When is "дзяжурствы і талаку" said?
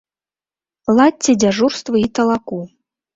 1.43-2.59